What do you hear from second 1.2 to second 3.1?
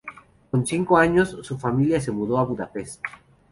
su familia se mudó a Budapest.